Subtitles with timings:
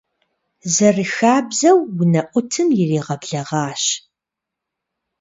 [0.73, 3.83] Зэрыхабзэу унэӀутым иригъэблэгъащ.